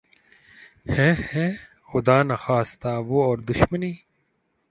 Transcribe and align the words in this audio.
ھے 0.95 1.09
ھے! 1.29 1.45
خدا 1.89 2.17
نخواستہ 2.23 2.91
وہ 3.07 3.19
اور 3.27 3.37
دشمنی 3.49 3.93